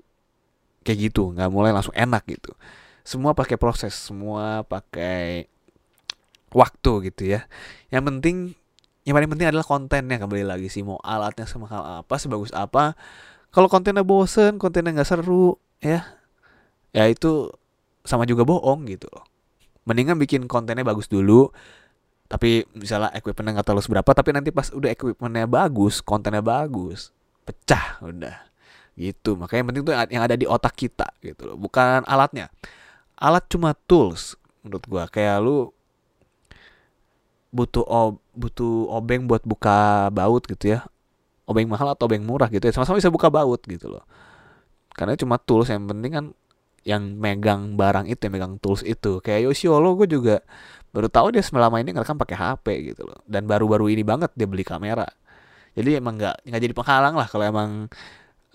[0.84, 1.32] kayak gitu.
[1.32, 2.52] Nggak mulai langsung enak gitu
[3.02, 5.48] semua pakai proses semua pakai
[6.54, 7.46] waktu gitu ya.
[7.88, 8.36] Yang penting
[9.08, 12.94] yang paling penting adalah kontennya kembali lagi sih mau alatnya semahal apa sebagus apa.
[13.50, 16.04] Kalau kontennya bosen kontennya nggak seru ya
[16.94, 17.50] ya itu
[18.04, 19.24] sama juga bohong gitu loh.
[19.88, 21.48] Mendingan bikin kontennya bagus dulu
[22.30, 27.10] tapi misalnya equipmentnya nggak terlalu seberapa tapi nanti pas udah equipmentnya bagus kontennya bagus
[27.48, 28.36] pecah udah.
[28.94, 32.52] Gitu makanya yang penting tuh yang ada di otak kita gitu loh bukan alatnya
[33.20, 35.04] alat cuma tools menurut gua.
[35.06, 35.70] Kayak lu
[37.52, 40.86] butuh ob, butuh obeng buat buka baut gitu ya.
[41.44, 42.72] Obeng mahal atau obeng murah gitu ya.
[42.72, 44.02] Sama-sama bisa buka baut gitu loh.
[44.94, 46.26] Karena cuma tools yang penting kan
[46.80, 49.20] yang megang barang itu yang megang tools itu.
[49.20, 50.40] Kayak Yoshiolo gue juga
[50.90, 53.20] baru tahu dia selama ini ngerekam pakai HP gitu loh.
[53.28, 55.06] Dan baru-baru ini banget dia beli kamera.
[55.74, 57.70] Jadi emang nggak nggak jadi penghalang lah kalau emang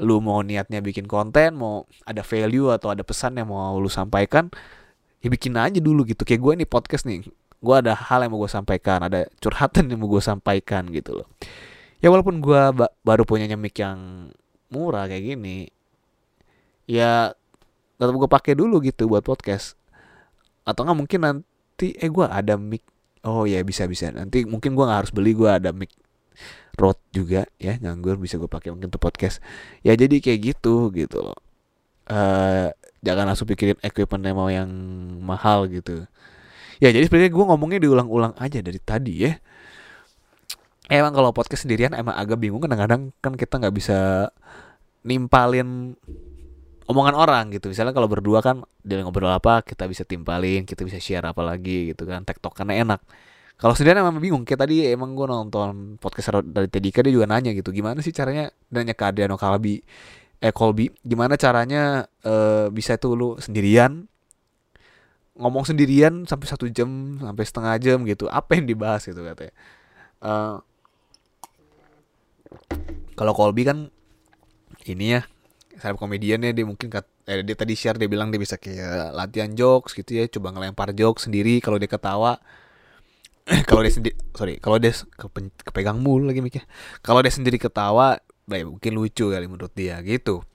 [0.03, 4.51] lu mau niatnya bikin konten mau ada value atau ada pesan yang mau lu sampaikan
[5.23, 6.27] ya bikin aja dulu gitu.
[6.27, 7.23] Kayak gue nih podcast nih
[7.65, 11.27] gue ada hal yang mau gue sampaikan ada curhatan yang mau gue sampaikan gitu loh.
[12.03, 14.29] Ya walaupun gue ba baru punya mic yang
[14.69, 15.71] murah kayak gini
[16.85, 17.31] ya
[17.95, 19.79] tetap gue pakai dulu gitu buat podcast.
[20.67, 22.83] Atau nggak mungkin nanti eh gue ada mic
[23.25, 25.89] oh ya bisa bisa nanti mungkin gue nggak harus beli gue ada mic
[26.75, 29.39] Rode juga ya nganggur bisa gue pakai mungkin untuk podcast.
[29.81, 31.39] Ya jadi kayak gitu gitu loh.
[32.05, 32.69] Uh,
[33.01, 34.69] jangan langsung pikirin equipment mau yang
[35.23, 36.05] mahal gitu.
[36.83, 39.33] Ya jadi sebenarnya gue ngomongnya diulang-ulang aja dari tadi ya.
[40.91, 42.61] Emang kalau podcast sendirian emang agak bingung.
[42.61, 44.29] Kadang-kadang kan kita nggak bisa
[45.07, 45.95] nimpalin
[46.85, 47.71] omongan orang gitu.
[47.71, 51.95] Misalnya kalau berdua kan dia ngobrol apa kita bisa timpalin kita bisa share apa lagi
[51.95, 52.21] gitu kan.
[52.27, 53.01] Tektok karena enak
[53.55, 54.43] kalau sendiri emang bingung.
[54.43, 58.51] Kayak tadi emang gue nonton podcast dari Tedika dia juga nanya gitu gimana sih caranya?
[58.71, 59.79] Nanya ke Adriano Kalbi
[60.43, 64.03] eh Colby gimana caranya uh, bisa tuh lu sendirian
[65.39, 68.27] ngomong sendirian sampai satu jam sampai setengah jam gitu.
[68.27, 69.55] Apa yang dibahas gitu katanya.
[70.19, 70.59] Uh,
[73.15, 73.87] kalau Colby kan
[74.85, 75.21] ini ya
[75.75, 79.51] stand komediannya dia mungkin kat, eh, dia tadi share dia bilang dia bisa kayak latihan
[79.51, 82.39] jokes gitu ya coba ngelempar jokes sendiri kalau dia ketawa
[83.69, 86.65] kalau dia sendiri sorry kalau dia kepen, kepegang mul lagi mikir
[87.05, 90.45] kalau dia sendiri ketawa baik mungkin lucu kali menurut dia gitu.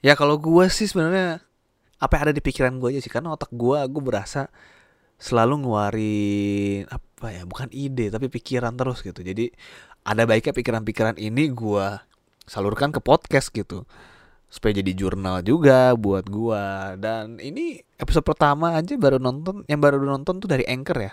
[0.00, 1.40] Ya kalau gue sih sebenarnya
[2.00, 3.12] apa yang ada di pikiran gue aja sih.
[3.12, 4.48] Karena otak gue gue berasa
[5.20, 9.20] selalu ngeluarin apa ya bukan ide tapi pikiran terus gitu.
[9.20, 9.52] Jadi
[10.04, 11.86] ada baiknya pikiran-pikiran ini gue
[12.44, 13.84] salurkan ke podcast gitu.
[14.48, 16.94] Supaya jadi jurnal juga buat gua.
[16.94, 21.12] Dan ini episode pertama aja baru nonton yang baru nonton tuh dari anchor ya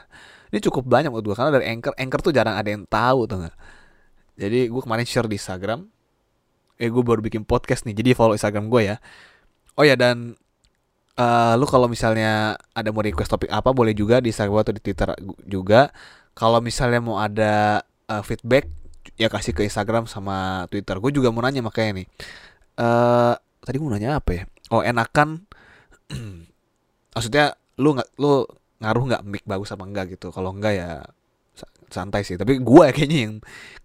[0.52, 3.48] ini cukup banyak buat gua karena dari anchor anchor tuh jarang ada yang tahu tuh
[3.48, 3.56] nggak?
[4.36, 5.88] Jadi gua kemarin share di Instagram.
[6.76, 8.96] Eh gua baru bikin podcast nih jadi follow Instagram gua ya.
[9.80, 10.36] Oh ya dan
[11.16, 14.82] uh, lu kalau misalnya ada mau request topik apa boleh juga di Instagram atau di
[14.84, 15.10] Twitter
[15.48, 15.92] juga.
[16.36, 18.68] Kalau misalnya mau ada uh, feedback
[19.20, 20.98] ya kasih ke Instagram sama Twitter.
[21.00, 22.08] Gue juga mau nanya makanya nih.
[22.80, 23.34] Uh,
[23.64, 24.44] tadi gue nanya apa ya?
[24.72, 25.44] Oh enakan
[27.14, 28.48] maksudnya lu nggak lu
[28.82, 30.34] ngaruh nggak mic bagus apa enggak gitu.
[30.34, 30.89] Kalau enggak ya
[31.91, 32.36] santai sih.
[32.36, 33.34] Tapi gue ya kayaknya yang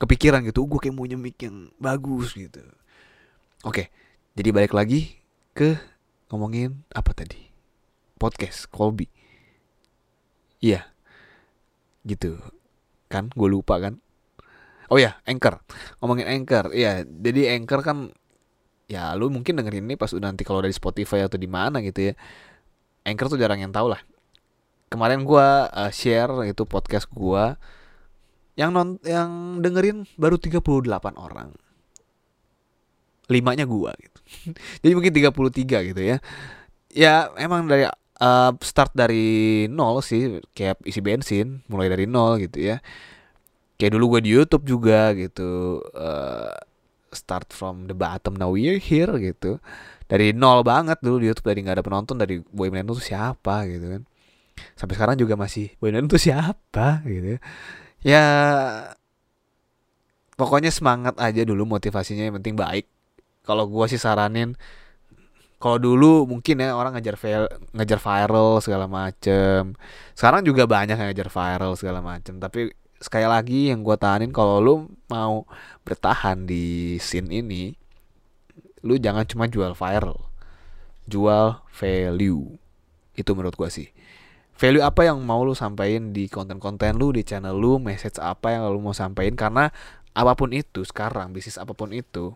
[0.01, 2.65] kepikiran gitu gue kayak punya mic yang bagus gitu.
[3.63, 3.93] Oke
[4.37, 5.17] jadi balik lagi
[5.57, 5.81] ke
[6.29, 7.41] ngomongin apa tadi?
[8.17, 9.09] Podcast Colby
[10.61, 10.89] iya.
[12.07, 12.39] Gitu.
[13.09, 13.33] Kan?
[13.33, 13.99] Gue lupa kan?
[14.93, 15.61] Oh ya anchor.
[16.01, 16.71] Ngomongin anchor.
[16.73, 18.13] Iya jadi anchor kan
[18.87, 22.13] ya lu mungkin dengerin ini pas udah nanti kalau dari Spotify atau di mana gitu
[22.13, 22.15] ya.
[23.07, 24.01] Anchor tuh jarang yang tahu lah
[24.90, 27.59] kemarin gua uh, share itu podcast gua.
[28.57, 30.72] Yang non yang dengerin baru 38
[31.18, 31.53] orang.
[33.29, 34.18] Limanya gua gitu.
[34.83, 36.16] Jadi mungkin 33 gitu ya.
[36.96, 37.85] Ya emang dari
[38.22, 42.81] uh, start dari nol sih kayak isi bensin mulai dari nol gitu ya.
[43.77, 46.49] Kayak dulu gue di YouTube juga gitu uh,
[47.12, 49.61] start from the bottom now we're here gitu.
[50.09, 53.68] Dari nol banget dulu di YouTube dari nggak ada penonton dari Boy Millennium tuh siapa
[53.68, 54.03] gitu kan
[54.77, 57.01] sampai sekarang juga masih Boy Millennium tuh siapa?
[57.05, 57.40] Gitu.
[58.05, 58.25] Ya
[60.37, 62.87] pokoknya semangat aja dulu motivasinya yang penting baik.
[63.47, 64.59] Kalau gue sih saranin
[65.57, 67.16] kalau dulu mungkin ya orang ngejar
[67.73, 69.73] ngejar viral segala macem.
[70.12, 74.61] Sekarang juga banyak yang ngejar viral segala macem tapi sekali lagi yang gue tahanin kalau
[74.61, 74.75] lu
[75.12, 75.45] mau
[75.85, 77.77] bertahan di scene ini
[78.88, 80.27] lu jangan cuma jual viral
[81.07, 82.59] jual value.
[83.16, 83.88] Itu menurut gue sih
[84.57, 88.69] value apa yang mau lu sampaikan di konten-konten lu di channel lu message apa yang
[88.73, 89.37] lu mau sampaikan.
[89.37, 89.64] Karena
[90.16, 92.33] apa pun itu sekarang bisnis apa pun itu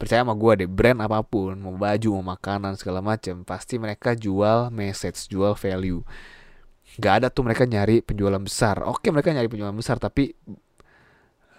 [0.00, 4.18] percaya sama gue deh brand apa pun mau baju mau makanan segala macam pasti mereka
[4.18, 6.02] jual message jual value.
[6.98, 8.82] Nggak ada tuh mereka nyari penjualan besar.
[8.88, 10.34] Oke mereka nyari penjualan besar tapi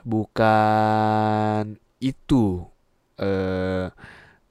[0.03, 2.67] bukan itu
[3.21, 3.87] uh,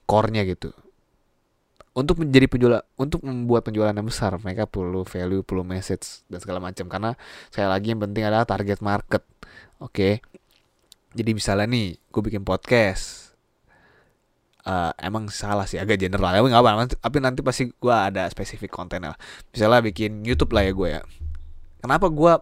[0.09, 0.73] core-nya gitu.
[1.93, 6.57] Untuk menjadi penjual untuk membuat penjualan yang besar, mereka perlu value, perlu message dan segala
[6.57, 7.13] macam karena
[7.53, 9.21] saya lagi yang penting adalah target market.
[9.77, 9.93] Oke.
[9.93, 10.13] Okay?
[11.13, 13.29] Jadi misalnya nih, gue bikin podcast.
[14.63, 19.03] Uh, emang salah sih agak general tapi apa tapi nanti pasti gue ada spesifik konten
[19.03, 19.19] lah
[19.51, 21.01] misalnya bikin YouTube lah ya gue ya
[21.83, 22.33] kenapa gue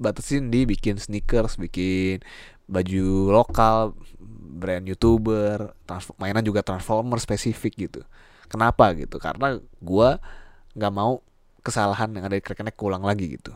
[0.00, 2.24] batasin di bikin sneakers bikin
[2.64, 3.92] baju lokal
[4.58, 5.76] brand youtuber
[6.16, 8.00] mainan juga transformer spesifik gitu
[8.48, 10.08] kenapa gitu karena gue
[10.74, 11.20] nggak mau
[11.62, 13.52] kesalahan yang ada di Crackneck keulang lagi gitu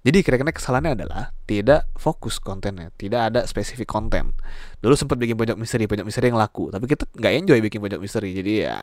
[0.00, 4.32] jadi kira-kira kesalahannya adalah tidak fokus kontennya, tidak ada spesifik konten.
[4.80, 8.00] Dulu sempat bikin pojok misteri, pojok misteri yang laku, tapi kita nggak enjoy bikin pojok
[8.00, 8.76] misteri, jadi ya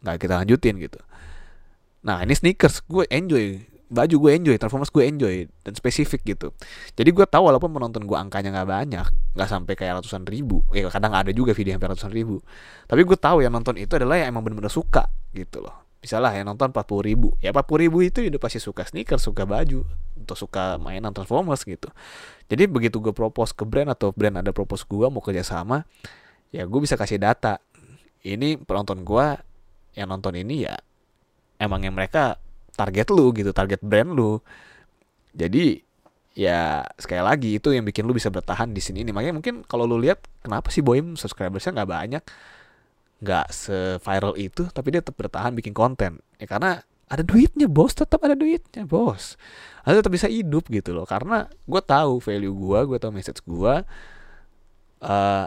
[0.00, 0.96] nggak kita lanjutin gitu.
[2.08, 6.48] Nah ini sneakers, gue enjoy baju gue enjoy Transformers gue enjoy dan spesifik gitu.
[6.96, 10.64] Jadi gue tahu walaupun penonton gue angkanya nggak banyak nggak sampai kayak ratusan ribu.
[10.72, 12.40] Ya kadang ada juga video yang ratusan ribu.
[12.88, 15.84] Tapi gue tahu yang nonton itu adalah yang emang benar-benar suka gitu loh.
[16.04, 17.32] Misalnya yang nonton 40 ribu.
[17.40, 19.88] Ya 40 ribu itu udah pasti suka sneaker suka baju
[20.24, 21.88] atau suka mainan Transformers gitu.
[22.48, 25.84] Jadi begitu gue propose ke brand atau brand ada propose gue mau kerja sama
[26.52, 27.60] ya gue bisa kasih data.
[28.24, 29.26] Ini penonton gue
[29.94, 30.76] yang nonton ini ya
[31.60, 32.40] emang yang mereka
[32.74, 34.38] target lu gitu target brand lu.
[35.34, 35.82] Jadi
[36.34, 39.06] ya sekali lagi itu yang bikin lu bisa bertahan di sini.
[39.06, 42.22] Ini makanya mungkin kalau lu lihat kenapa sih Boim subscribersnya nggak banyak?
[43.22, 46.20] Nggak se-viral itu tapi dia tetap bertahan bikin konten.
[46.38, 47.94] Ya karena ada duitnya bos.
[47.94, 49.38] Tetap ada duitnya bos.
[49.86, 51.06] Ada tetap bisa hidup gitu loh.
[51.06, 53.74] Karena gue tahu value gue gue tahu message gue
[55.04, 55.46] uh,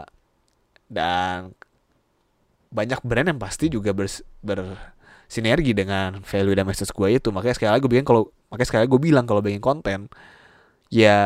[0.88, 1.52] dan
[2.68, 4.08] banyak brand yang pasti juga ber,
[4.44, 4.76] ber
[5.28, 7.28] sinergi dengan value dan message gue itu.
[7.28, 10.08] Makanya sekali lagi gue bilang kalau makanya sekali lagi gue bilang kalau bikin konten
[10.88, 11.20] ya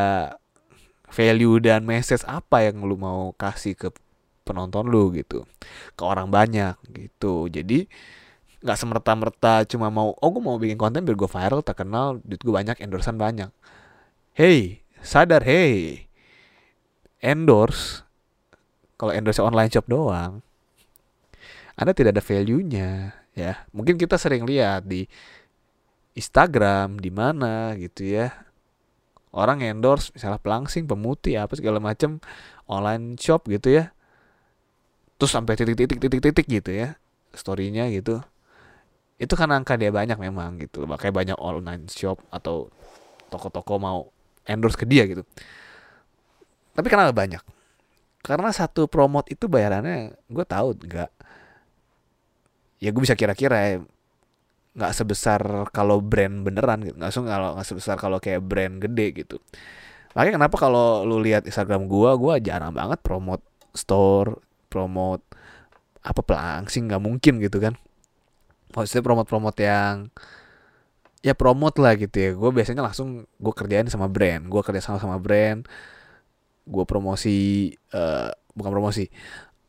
[1.09, 3.95] value dan message apa yang lu mau kasih ke
[4.43, 5.47] penonton lu gitu
[5.95, 7.47] ke orang banyak gitu.
[7.47, 7.87] Jadi
[8.63, 12.51] nggak semerta-merta cuma mau oh gue mau bikin konten biar gue viral terkenal duit gue
[12.51, 13.55] banyak endorsean banyak.
[14.35, 16.07] Hey sadar hey
[17.23, 18.03] endorse
[18.99, 20.43] kalau endorse online shop doang
[21.75, 25.09] anda tidak ada value-nya ya mungkin kita sering lihat di
[26.13, 28.33] Instagram di mana gitu ya.
[29.33, 32.21] Orang endorse misalnya pelangsing pemutih apa segala macam
[32.69, 33.85] online shop gitu ya.
[35.17, 37.01] Terus sampai titik-titik titik-titik gitu ya
[37.33, 38.21] storynya gitu.
[39.17, 40.85] Itu kan angka dia banyak memang gitu.
[40.85, 42.69] Makanya banyak online shop atau
[43.33, 44.13] toko-toko mau
[44.45, 45.25] endorse ke dia gitu.
[46.77, 47.41] Tapi kenapa banyak.
[48.21, 51.11] Karena satu promote itu bayarannya gue tahu nggak
[52.83, 53.75] ya gue bisa kira-kira ya
[54.73, 55.41] nggak sebesar
[55.71, 56.99] kalau brand beneran gitu.
[56.99, 59.37] Nggak kalau nggak sebesar kalau kayak brand gede gitu.
[60.19, 65.25] Makanya kenapa kalau lu lihat Instagram gue gue jarang banget promote store promote
[66.03, 67.79] apa pelangsing nggak mungkin gitu kan.
[68.73, 70.09] Maksudnya promote-promote yang
[71.23, 72.31] ya promote lah gitu ya.
[72.35, 74.49] Gue biasanya langsung gue kerjain sama brand.
[74.49, 75.63] Gue kerja sama sama brand.
[76.67, 79.07] Gue promosi uh, bukan promosi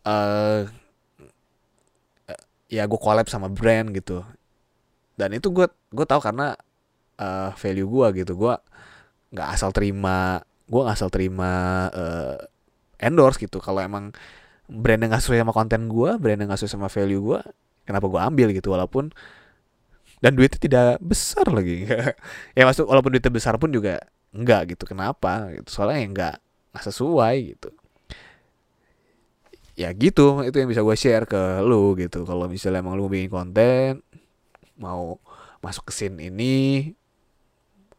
[0.07, 0.63] uh,
[2.71, 4.23] ya gue collab sama brand gitu.
[5.17, 6.57] Dan itu gue gue tahu karena
[7.19, 8.33] uh, value gue gitu.
[8.37, 8.55] Gue
[9.33, 11.51] nggak asal terima gue nggak asal terima
[11.93, 12.37] uh,
[13.01, 13.59] endorse gitu.
[13.59, 14.13] Kalau emang
[14.71, 17.39] brand yang gak sesuai sama konten gue brand yang gak sesuai sama value gue
[17.83, 18.71] kenapa gue ambil gitu?
[18.71, 19.11] Walaupun
[20.23, 21.83] dan duitnya tidak besar lagi.
[22.57, 23.99] Ya maksud walaupun duitnya besar pun juga
[24.31, 24.87] enggak gitu.
[24.87, 25.67] Kenapa gitu?
[25.67, 26.35] Soalnya yang enggak
[26.73, 27.69] nggak sesuai gitu
[29.73, 32.25] ya gitu itu yang bisa gue share ke lu gitu.
[32.25, 34.05] Kalau misalnya emang lu bikin konten
[34.77, 35.17] mau
[35.63, 36.91] masuk ke scene ini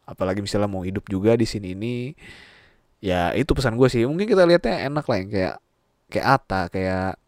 [0.05, 1.95] apalagi misalnya mau hidup juga di sini ini
[3.03, 4.07] ya itu pesan gue sih.
[4.07, 5.55] Mungkin kita lihatnya enak lah yang kayak
[6.11, 7.19] kayak Ata kayak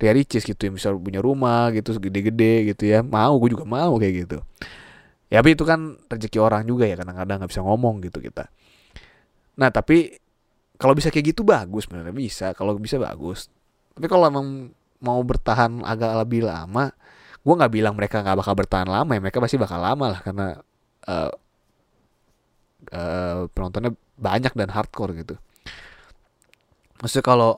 [0.00, 3.00] Ria Ricis gitu yang bisa punya rumah gitu gede-gede gitu ya.
[3.04, 4.38] Mau gue juga mau kayak gitu.
[5.30, 8.50] Ya tapi itu kan rezeki orang juga ya kadang-kadang nggak bisa ngomong gitu kita.
[9.60, 10.18] Nah tapi
[10.80, 12.46] kalau bisa kayak gitu bagus sebenarnya bisa.
[12.56, 13.52] Kalau bisa bagus
[14.00, 14.72] tapi kalau emang
[15.04, 16.88] mau bertahan agak lebih lama
[17.40, 20.56] gue nggak bilang mereka nggak bakal bertahan lama ya mereka pasti bakal lama lah karena
[21.04, 21.32] uh,
[22.92, 25.34] uh, penontonnya banyak dan hardcore gitu.
[27.00, 27.52] Maksudnya kalau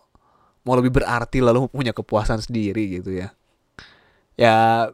[0.63, 3.35] mau lebih berarti lalu punya kepuasan sendiri gitu ya.
[4.39, 4.87] Ya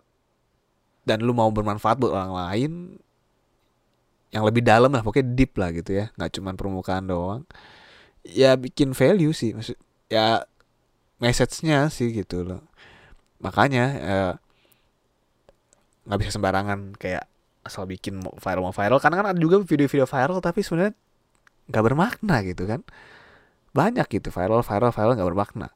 [1.05, 2.73] dan lu mau bermanfaat buat orang lain
[4.29, 6.09] yang lebih dalam lah pokoknya deep lah gitu ya.
[6.17, 7.45] Nggak cuma permukaan doang.
[8.25, 9.77] Ya bikin value sih maksud
[10.09, 10.48] ya
[11.19, 12.63] message-nya sih gitu loh.
[13.43, 14.33] Makanya eh,
[16.09, 17.27] nggak bisa sembarangan kayak
[17.67, 18.99] asal bikin viral mau viral.
[19.03, 20.95] Karena kan ada juga video-video viral tapi sebenarnya
[21.69, 22.81] nggak bermakna gitu kan.
[23.75, 25.69] Banyak gitu viral viral viral nggak bermakna.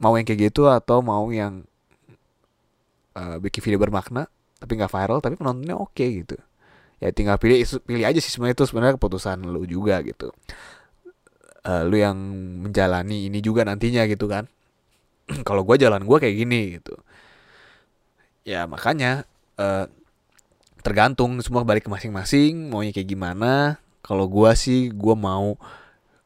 [0.00, 1.68] Mau yang kayak gitu atau mau yang
[3.14, 4.26] uh, bikin video bermakna
[4.60, 6.36] tapi nggak viral tapi penontonnya oke okay, gitu.
[7.00, 10.32] Ya tinggal pilih pilih aja sih sebenarnya itu sebenarnya keputusan lu juga gitu
[11.64, 12.16] uh, lu yang
[12.64, 14.48] menjalani ini juga nantinya gitu kan.
[15.46, 16.94] Kalau gue jalan gue kayak gini gitu.
[18.46, 19.28] Ya makanya
[19.60, 19.86] uh,
[20.80, 23.78] tergantung semua balik ke masing-masing maunya kayak gimana.
[24.00, 25.60] Kalau gue sih gue mau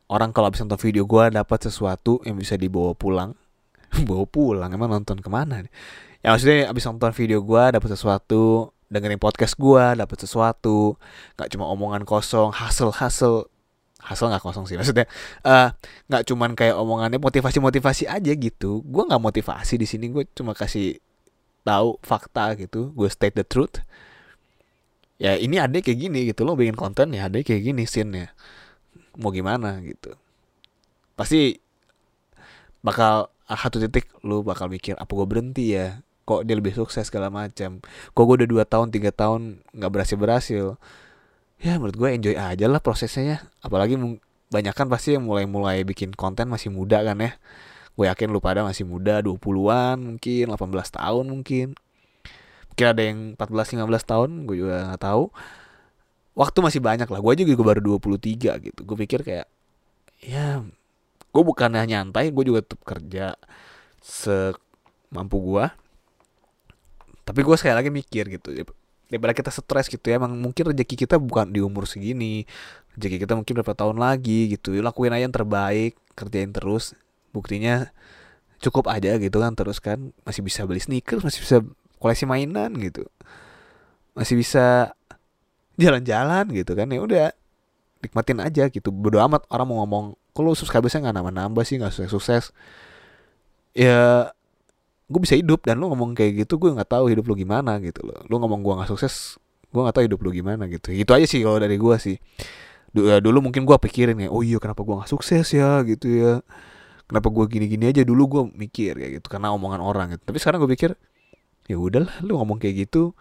[0.06, 3.34] orang kalau habis nonton video gue dapat sesuatu yang bisa dibawa pulang.
[4.08, 5.72] Bawa pulang emang nonton ke mana nih?
[6.24, 10.94] Ya maksudnya abis nonton video gue dapat sesuatu dengerin podcast gue dapat sesuatu.
[11.34, 13.50] Nggak cuma omongan kosong hasil hasil
[14.04, 15.08] hasil nggak kosong sih maksudnya
[15.48, 15.68] eh,
[16.12, 18.84] nggak uh, cuman kayak omongannya motivasi motivasi aja gitu.
[18.84, 21.00] Gue nggak motivasi di sini gue cuma kasih
[21.64, 22.92] tahu fakta gitu.
[22.92, 23.80] Gue state the truth.
[25.16, 28.28] Ya ini ada kayak gini gitu lo bikin konten ya ada kayak gini scene ya
[29.16, 30.12] mau gimana gitu.
[31.16, 31.58] Pasti
[32.84, 36.04] bakal ah, satu titik lu bakal mikir apa gue berhenti ya?
[36.24, 37.80] Kok dia lebih sukses segala macam?
[38.12, 40.66] Kok gue udah dua tahun tiga tahun nggak berhasil berhasil
[41.60, 43.38] ya menurut gue enjoy aja lah prosesnya ya.
[43.60, 43.98] Apalagi
[44.50, 47.36] banyak kan pasti yang mulai-mulai bikin konten masih muda kan ya.
[47.94, 51.66] Gue yakin lu pada masih muda 20-an mungkin 18 tahun mungkin.
[52.74, 55.30] Mungkin ada yang 14 15 tahun gue juga nggak tahu.
[56.34, 58.80] Waktu masih banyak lah gue aja juga baru 23 gitu.
[58.82, 59.46] Gue pikir kayak
[60.24, 60.64] ya
[61.34, 63.34] gue bukannya nyantai gue juga tetap kerja
[63.98, 65.66] semampu gue
[67.26, 68.54] tapi gue sekali lagi mikir gitu
[69.14, 70.18] daripada kita stres gitu ya.
[70.18, 72.42] Emang mungkin rezeki kita bukan di umur segini.
[72.98, 74.74] Rezeki kita mungkin berapa tahun lagi gitu.
[74.82, 76.98] Lakuin aja yang terbaik kerjain terus.
[77.30, 77.94] Buktinya
[78.58, 80.10] cukup aja gitu kan terus kan.
[80.26, 81.56] Masih bisa beli sneakers masih bisa
[82.02, 83.06] koleksi mainan gitu.
[84.18, 84.98] Masih bisa
[85.78, 86.90] jalan-jalan gitu kan.
[86.90, 87.30] Ya udah
[88.02, 88.90] nikmatin aja gitu.
[88.90, 91.78] Bodo amat orang mau ngomong kalau subscribersnya nggak nambah-nambah sih?
[91.78, 92.50] Nggak sukses-sukses.
[93.78, 94.33] Ya
[95.14, 98.02] gue bisa hidup dan lu ngomong kayak gitu gue nggak tahu hidup lu gimana gitu
[98.02, 98.18] loh.
[98.26, 99.38] Lu ngomong gue nggak sukses
[99.70, 100.90] gue nggak tahu hidup lu gimana gitu.
[100.90, 102.18] Itu aja sih kalau dari gue sih.
[102.90, 105.86] Dulu, dulu mungkin gue pikirin ya oh iya kenapa gue nggak sukses ya?
[105.86, 106.42] Gitu ya.
[107.06, 108.02] Kenapa gue gini-gini aja?
[108.02, 110.22] Dulu gue mikir kayak gitu karena omongan orang gitu.
[110.26, 110.90] Tapi sekarang gue pikir
[111.70, 113.16] ya udahlah lu ngomong kayak gitu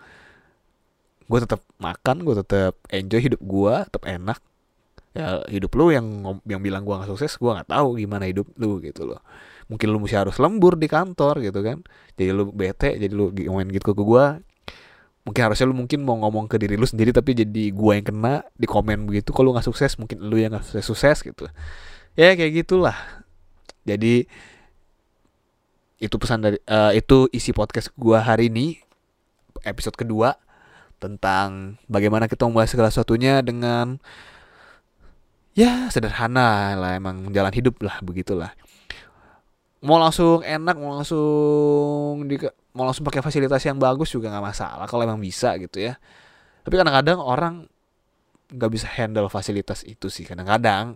[1.23, 4.41] gue tetap makan gue tetap enjoy hidup gue tetap enak.
[5.13, 6.05] Ya hidup lu yang
[6.49, 9.21] yang bilang gue gak sukses gue nggak tahu gimana hidup lu gitu loh
[9.73, 11.81] mungkin lu mesti harus lembur di kantor gitu kan.
[12.13, 14.25] Jadi lu bete jadi lu ngomongin gitu ke gue
[15.23, 18.43] mungkin harusnya lu mungkin mau ngomong ke diri lu sendiri tapi jadi gue yang kena
[18.59, 19.97] di komen begitu kalau nggak sukses?
[19.97, 21.49] Mungkin lu yang nggak sukses sukses gitu.
[22.13, 22.95] Ya kayak gitulah.
[23.83, 24.29] Jadi
[26.03, 28.83] itu pesan dari uh, itu isi podcast gua hari ini
[29.63, 30.35] episode kedua
[30.99, 34.03] tentang bagaimana kita membahas segala sesuatunya dengan
[35.55, 38.51] ya sederhana lah emang jalan hidup lah begitulah
[39.83, 42.39] mau langsung enak mau langsung di
[42.71, 45.99] mau langsung pakai fasilitas yang bagus juga nggak masalah kalau emang bisa gitu ya.
[46.63, 47.67] Tapi kadang-kadang orang
[48.47, 50.95] nggak bisa handle fasilitas itu sih kadang-kadang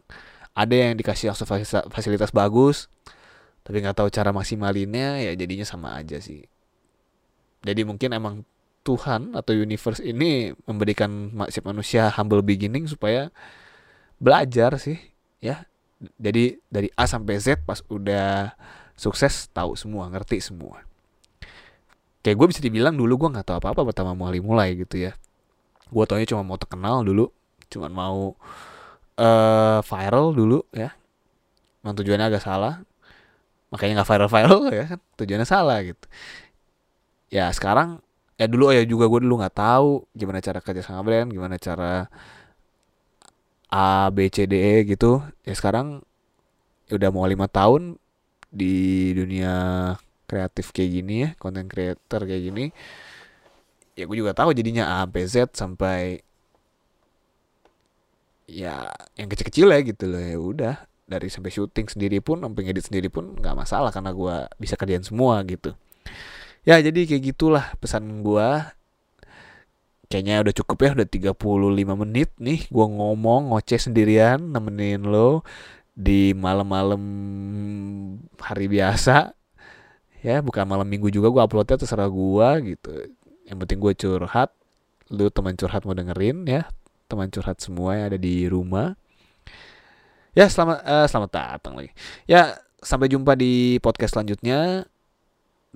[0.55, 1.49] ada yang dikasih langsung
[1.91, 2.88] fasilitas bagus
[3.67, 6.47] tapi nggak tahu cara maksimalinnya ya jadinya sama aja sih.
[7.67, 8.47] Jadi mungkin emang
[8.88, 11.35] Tuhan atau universe ini memberikan
[11.67, 13.27] manusia humble beginning supaya
[14.23, 14.95] belajar sih
[15.43, 15.67] ya
[16.18, 18.54] jadi dari A sampai Z pas udah
[18.98, 20.86] sukses tahu semua ngerti semua
[22.22, 25.18] kayak gue bisa dibilang dulu gue nggak tahu apa apa pertama mulai mulai gitu ya
[25.88, 27.30] gue taunya cuma mau terkenal dulu
[27.68, 28.36] cuma mau
[29.18, 30.93] uh, viral dulu ya.
[31.82, 32.82] Memang tujuannya agak salah.
[33.68, 36.08] makanya nggak viral viral ya kan tujuannya salah gitu
[37.28, 38.00] ya sekarang
[38.39, 42.08] ya dulu ya juga gue dulu nggak tahu gimana cara kerja sama brand gimana cara
[43.72, 46.03] A B C D E gitu ya sekarang
[46.88, 47.99] ya udah mau lima tahun
[48.47, 49.53] di dunia
[50.28, 52.65] kreatif kayak gini ya konten creator kayak gini
[53.97, 56.24] ya gue juga tahu jadinya A B Z sampai
[58.47, 58.88] ya
[59.20, 60.76] yang kecil-kecil ya gitu loh ya udah.
[61.07, 65.07] Dari sampai syuting sendiri pun sampai ngedit sendiri pun nggak masalah karena gue bisa kerjain
[65.07, 65.72] semua gitu.
[66.68, 68.47] Ya jadi kayak gitulah pesan gue
[70.08, 75.43] kayaknya udah cukup ya udah 35 menit nih gue ngomong ngoceh sendirian nemenin lo
[75.97, 77.01] di malam-malam
[78.39, 79.36] hari biasa
[80.24, 82.91] ya bukan malam minggu juga gue uploadnya terserah gue gitu
[83.47, 84.55] yang penting gue curhat
[85.12, 86.68] lu teman curhat mau dengerin ya
[87.08, 88.93] teman curhat semua yang ada di rumah.
[90.36, 91.91] Ya selamat uh, selamat datang lagi.
[92.30, 94.86] Ya sampai jumpa di podcast selanjutnya.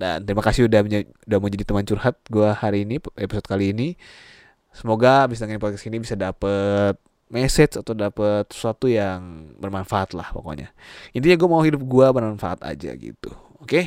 [0.01, 0.81] Dan terima kasih udah
[1.29, 3.93] udah mau jadi teman curhat gue hari ini episode kali ini.
[4.73, 6.97] Semoga bisa dengerin podcast ini bisa dapet
[7.29, 10.73] message atau dapet sesuatu yang bermanfaat lah pokoknya.
[11.13, 13.29] Intinya gue mau hidup gue bermanfaat aja gitu.
[13.61, 13.69] Oke.
[13.69, 13.85] Okay?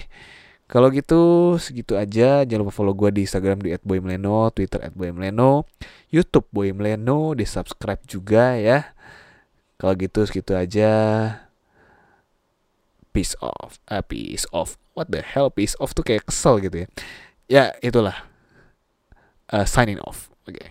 [0.71, 2.47] Kalau gitu segitu aja.
[2.47, 5.67] Jangan lupa follow gue di Instagram di @boymleno, Twitter @boymleno,
[6.15, 8.95] YouTube boymleno, di subscribe juga ya.
[9.77, 10.91] Kalau gitu segitu aja.
[13.11, 14.79] Peace off, uh, peace off.
[14.95, 16.89] What the hell, peace off tuh kayak kesel gitu ya.
[17.51, 18.15] Ya itulah.
[19.51, 20.31] Uh, signing off.
[20.47, 20.57] Oke.
[20.57, 20.69] Okay.